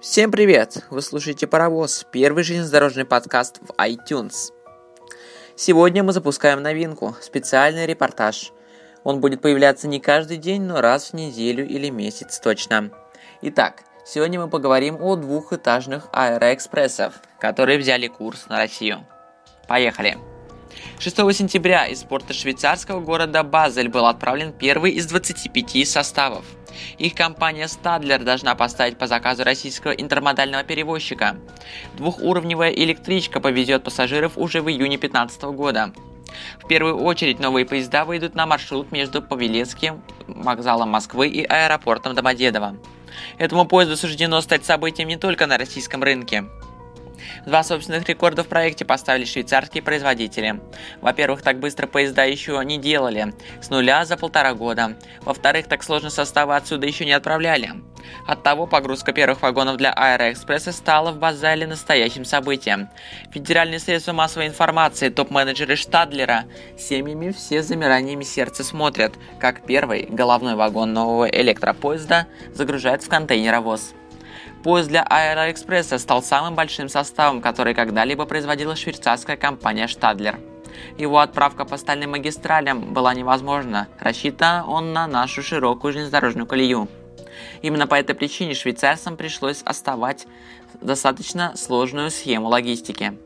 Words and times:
Всем 0.00 0.30
привет! 0.30 0.84
Вы 0.90 1.02
слушаете 1.02 1.48
«Паровоз»– 1.48 2.06
первый 2.12 2.44
железнодорожный 2.44 3.04
подкаст 3.04 3.58
в 3.60 3.72
iTunes. 3.80 4.52
Сегодня 5.56 6.04
мы 6.04 6.12
запускаем 6.12 6.62
новинку– 6.62 7.16
специальный 7.20 7.84
репортаж. 7.84 8.52
Он 9.02 9.20
будет 9.20 9.42
появляться 9.42 9.88
не 9.88 9.98
каждый 9.98 10.36
день, 10.36 10.62
но 10.62 10.80
раз 10.80 11.10
в 11.10 11.14
неделю 11.14 11.66
или 11.66 11.90
месяц 11.90 12.38
точно. 12.38 12.92
Итак, 13.42 13.82
сегодня 14.06 14.38
мы 14.38 14.48
поговорим 14.48 15.02
о 15.02 15.16
двухэтажных 15.16 16.06
аэроэкспрессах, 16.12 17.14
которые 17.40 17.80
взяли 17.80 18.06
курс 18.06 18.46
на 18.48 18.58
Россию. 18.58 19.04
Поехали! 19.66 20.16
6 21.00 21.16
сентября 21.34 21.88
из 21.88 22.04
порта 22.04 22.34
швейцарского 22.34 23.00
города 23.00 23.42
Базель 23.42 23.88
был 23.88 24.06
отправлен 24.06 24.52
первый 24.52 24.92
из 24.92 25.06
25 25.06 25.88
составов. 25.88 26.44
Их 26.98 27.14
компания 27.14 27.64
Stadler 27.64 28.22
должна 28.22 28.54
поставить 28.54 28.98
по 28.98 29.06
заказу 29.06 29.44
российского 29.44 29.92
интермодального 29.92 30.64
перевозчика. 30.64 31.36
Двухуровневая 31.94 32.70
электричка 32.70 33.40
повезет 33.40 33.84
пассажиров 33.84 34.36
уже 34.36 34.62
в 34.62 34.68
июне 34.68 34.98
2015 34.98 35.42
года. 35.44 35.92
В 36.62 36.66
первую 36.66 36.98
очередь 37.02 37.40
новые 37.40 37.64
поезда 37.64 38.04
выйдут 38.04 38.34
на 38.34 38.46
маршрут 38.46 38.92
между 38.92 39.22
Павелецким 39.22 40.02
вокзалом 40.26 40.90
Москвы 40.90 41.28
и 41.28 41.44
аэропортом 41.44 42.14
Домодедово. 42.14 42.76
Этому 43.38 43.66
поезду 43.66 43.96
суждено 43.96 44.40
стать 44.40 44.64
событием 44.64 45.08
не 45.08 45.16
только 45.16 45.46
на 45.46 45.58
российском 45.58 46.02
рынке. 46.02 46.44
Два 47.46 47.62
собственных 47.62 48.08
рекорда 48.08 48.44
в 48.44 48.48
проекте 48.48 48.84
поставили 48.84 49.24
швейцарские 49.24 49.82
производители. 49.82 50.60
Во-первых, 51.00 51.42
так 51.42 51.58
быстро 51.58 51.86
поезда 51.86 52.24
еще 52.24 52.60
не 52.64 52.78
делали, 52.78 53.34
с 53.60 53.70
нуля 53.70 54.04
за 54.04 54.16
полтора 54.16 54.54
года. 54.54 54.96
Во-вторых, 55.22 55.66
так 55.66 55.82
сложно 55.82 56.10
составы 56.10 56.56
отсюда 56.56 56.86
еще 56.86 57.04
не 57.04 57.12
отправляли. 57.12 57.72
Оттого 58.26 58.66
погрузка 58.66 59.12
первых 59.12 59.42
вагонов 59.42 59.76
для 59.76 59.92
Аэроэкспресса 59.92 60.72
стала 60.72 61.12
в 61.12 61.18
Базале 61.18 61.66
настоящим 61.66 62.24
событием. 62.24 62.88
Федеральные 63.32 63.80
средства 63.80 64.12
массовой 64.12 64.46
информации, 64.46 65.08
топ-менеджеры 65.08 65.76
Штадлера, 65.76 66.44
семьями 66.78 67.32
все 67.32 67.62
с 67.62 67.66
замираниями 67.66 68.24
сердца 68.24 68.64
смотрят, 68.64 69.14
как 69.38 69.64
первый 69.66 70.06
головной 70.08 70.54
вагон 70.54 70.92
нового 70.92 71.28
электропоезда 71.28 72.26
загружает 72.54 73.02
в 73.02 73.08
контейнеровоз. 73.08 73.94
Поезд 74.62 74.88
для 74.88 75.04
Аэроэкспресса 75.04 75.98
стал 75.98 76.22
самым 76.22 76.54
большим 76.56 76.88
составом, 76.88 77.40
который 77.40 77.74
когда-либо 77.74 78.24
производила 78.24 78.74
швейцарская 78.74 79.36
компания 79.36 79.86
Штадлер. 79.86 80.40
Его 80.96 81.20
отправка 81.20 81.64
по 81.64 81.76
стальным 81.76 82.12
магистралям 82.12 82.92
была 82.92 83.14
невозможна, 83.14 83.88
рассчитан 84.00 84.68
он 84.68 84.92
на 84.92 85.06
нашу 85.06 85.42
широкую 85.42 85.92
железнодорожную 85.92 86.46
колею. 86.46 86.88
Именно 87.62 87.86
по 87.86 87.94
этой 87.94 88.14
причине 88.14 88.54
швейцарцам 88.54 89.16
пришлось 89.16 89.62
оставать 89.62 90.26
достаточно 90.80 91.56
сложную 91.56 92.10
схему 92.10 92.48
логистики. 92.48 93.16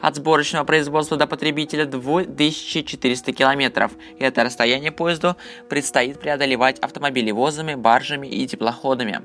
От 0.00 0.16
сборочного 0.16 0.64
производства 0.64 1.16
до 1.16 1.26
потребителя 1.26 1.84
2400 1.86 3.32
километров, 3.32 3.92
и 4.18 4.24
это 4.24 4.44
расстояние 4.44 4.92
поезду 4.92 5.36
предстоит 5.68 6.20
преодолевать 6.20 6.78
автомобилевозами, 6.78 7.74
баржами 7.74 8.26
и 8.26 8.46
теплоходами. 8.46 9.22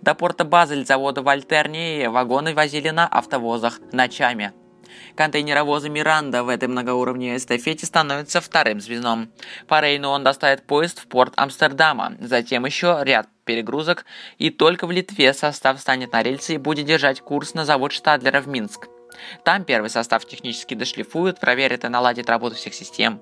До 0.00 0.14
порта 0.14 0.44
Базель 0.44 0.86
завода 0.86 1.22
Вольтернии 1.22 2.06
вагоны 2.06 2.54
возили 2.54 2.90
на 2.90 3.06
автовозах 3.06 3.80
ночами. 3.92 4.52
Контейнеровозы 5.14 5.88
Миранда 5.88 6.44
в 6.44 6.48
этой 6.48 6.68
многоуровневой 6.68 7.36
эстафете 7.36 7.86
становится 7.86 8.40
вторым 8.40 8.80
звеном. 8.80 9.30
По 9.66 9.80
Рейну 9.80 10.08
он 10.08 10.24
доставит 10.24 10.66
поезд 10.66 11.00
в 11.00 11.06
порт 11.06 11.34
Амстердама, 11.36 12.14
затем 12.20 12.64
еще 12.64 12.98
ряд 13.02 13.28
перегрузок, 13.44 14.04
и 14.38 14.50
только 14.50 14.86
в 14.86 14.90
Литве 14.90 15.32
состав 15.34 15.80
станет 15.80 16.12
на 16.12 16.22
рельсы 16.22 16.54
и 16.54 16.58
будет 16.58 16.86
держать 16.86 17.20
курс 17.20 17.54
на 17.54 17.64
завод 17.64 17.92
Штадлера 17.92 18.40
в 18.40 18.48
Минск. 18.48 18.88
Там 19.44 19.64
первый 19.64 19.90
состав 19.90 20.24
технически 20.26 20.74
дошлифуют, 20.74 21.40
проверят 21.40 21.84
и 21.84 21.88
наладят 21.88 22.28
работу 22.28 22.56
всех 22.56 22.74
систем. 22.74 23.20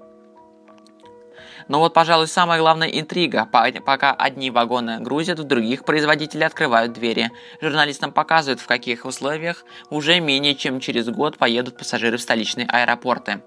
Но 1.68 1.80
вот, 1.80 1.94
пожалуй, 1.94 2.28
самая 2.28 2.60
главная 2.60 2.88
интрига. 2.88 3.46
Пока 3.46 4.12
одни 4.12 4.50
вагоны 4.50 5.00
грузят, 5.00 5.38
в 5.38 5.44
других 5.44 5.84
производители 5.84 6.44
открывают 6.44 6.92
двери. 6.92 7.30
Журналистам 7.60 8.12
показывают, 8.12 8.60
в 8.60 8.66
каких 8.66 9.04
условиях 9.04 9.64
уже 9.90 10.20
менее 10.20 10.54
чем 10.54 10.80
через 10.80 11.08
год 11.08 11.38
поедут 11.38 11.78
пассажиры 11.78 12.16
в 12.16 12.22
столичные 12.22 12.66
аэропорты. 12.66 13.42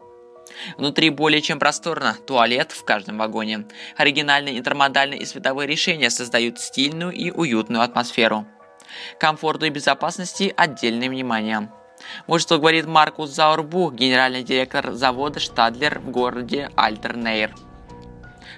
Внутри 0.78 1.09
более 1.09 1.42
чем 1.42 1.59
просторно, 1.59 2.18
туалет 2.25 2.72
в 2.72 2.84
каждом 2.84 3.18
вагоне. 3.19 3.66
Оригинальные 3.98 4.58
интермодальные 4.58 5.19
и 5.19 5.25
световые 5.25 5.68
решения 5.68 6.09
создают 6.09 6.59
стильную 6.59 7.12
и 7.12 7.31
уютную 7.31 7.84
атмосферу. 7.84 8.46
Комфорту 9.19 9.68
и 9.68 9.69
безопасности 9.69 10.53
отдельное 10.58 11.09
внимание. 11.09 11.72
Вот 12.28 12.42
что 12.42 12.58
говорит 12.58 12.88
Маркус 12.88 13.30
Заурбух, 13.30 13.94
генеральный 13.94 14.42
директор 14.42 14.94
завода 14.94 15.40
Штадлер 15.40 16.00
в 16.00 16.09
городе 16.09 16.72
Альтернейр. 16.75 17.53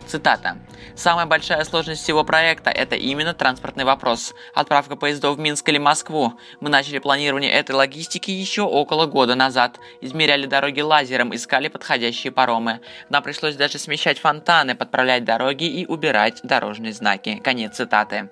Цитата. 0.07 0.57
«Самая 0.95 1.25
большая 1.25 1.63
сложность 1.63 2.03
всего 2.03 2.23
проекта– 2.23 2.69
это 2.71 2.95
именно 2.95 3.33
транспортный 3.33 3.85
вопрос. 3.85 4.33
Отправка 4.53 4.95
поездов 4.95 5.37
в 5.37 5.39
Минск 5.39 5.69
или 5.69 5.77
Москву. 5.77 6.33
Мы 6.59 6.69
начали 6.69 6.99
планирование 6.99 7.51
этой 7.51 7.71
логистики 7.75 8.29
еще 8.29 8.63
около 8.63 9.05
года 9.05 9.35
назад. 9.35 9.79
Измеряли 10.01 10.47
дороги 10.47 10.81
лазером, 10.81 11.33
искали 11.33 11.69
подходящие 11.69 12.31
паромы. 12.31 12.81
Нам 13.09 13.23
пришлось 13.23 13.55
даже 13.55 13.79
смещать 13.79 14.19
фонтаны, 14.19 14.75
подправлять 14.75 15.23
дороги 15.23 15.63
и 15.63 15.85
убирать 15.85 16.41
дорожные 16.43 16.93
знаки». 16.93 17.39
Конец 17.43 17.77
цитаты. 17.77 18.29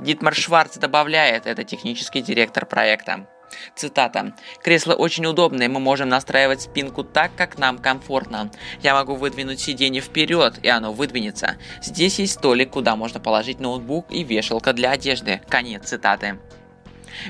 Дитмар 0.00 0.34
Шварц 0.34 0.76
добавляет, 0.78 1.46
это 1.46 1.62
технический 1.62 2.20
директор 2.20 2.66
проекта. 2.66 3.28
Цитата. 3.74 4.32
«Кресло 4.62 4.94
очень 4.94 5.26
удобное, 5.26 5.68
мы 5.68 5.80
можем 5.80 6.08
настраивать 6.08 6.62
спинку 6.62 7.04
так, 7.04 7.34
как 7.36 7.58
нам 7.58 7.78
комфортно. 7.78 8.50
Я 8.82 8.94
могу 8.94 9.14
выдвинуть 9.14 9.60
сиденье 9.60 10.00
вперед, 10.00 10.58
и 10.62 10.68
оно 10.68 10.92
выдвинется. 10.92 11.56
Здесь 11.82 12.18
есть 12.18 12.34
столик, 12.34 12.70
куда 12.70 12.96
можно 12.96 13.20
положить 13.20 13.60
ноутбук 13.60 14.06
и 14.10 14.24
вешалка 14.24 14.72
для 14.72 14.90
одежды». 14.90 15.40
Конец 15.48 15.88
цитаты. 15.88 16.38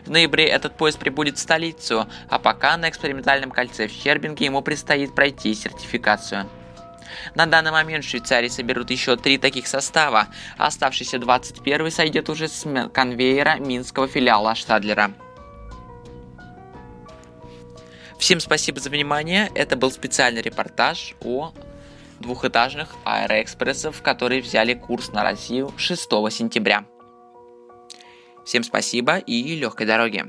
В 0.04 0.10
ноябре 0.10 0.46
этот 0.46 0.76
поезд 0.76 0.98
прибудет 0.98 1.36
в 1.36 1.40
столицу, 1.40 2.08
а 2.28 2.38
пока 2.38 2.76
на 2.76 2.88
экспериментальном 2.88 3.50
кольце 3.50 3.86
в 3.86 3.92
Щербинге 3.92 4.46
ему 4.46 4.62
предстоит 4.62 5.14
пройти 5.14 5.54
сертификацию. 5.54 6.48
На 7.34 7.46
данный 7.46 7.70
момент 7.70 8.04
в 8.04 8.08
Швейцарии 8.08 8.48
соберут 8.48 8.90
еще 8.90 9.16
три 9.16 9.38
таких 9.38 9.66
состава, 9.66 10.26
а 10.58 10.66
оставшийся 10.66 11.18
21 11.18 11.90
сойдет 11.90 12.28
уже 12.28 12.48
с 12.48 12.66
конвейера 12.92 13.56
минского 13.56 14.08
филиала 14.08 14.54
Штадлера. 14.54 15.12
Всем 18.18 18.40
спасибо 18.40 18.80
за 18.80 18.90
внимание. 18.90 19.50
Это 19.54 19.76
был 19.76 19.90
специальный 19.90 20.42
репортаж 20.42 21.14
о 21.20 21.52
двухэтажных 22.20 22.94
аэроэкспрессов, 23.04 24.02
которые 24.02 24.40
взяли 24.40 24.74
курс 24.74 25.12
на 25.12 25.22
Россию 25.22 25.72
6 25.76 26.02
сентября. 26.30 26.86
Всем 28.44 28.62
спасибо 28.62 29.18
и 29.18 29.54
легкой 29.56 29.86
дороги. 29.86 30.24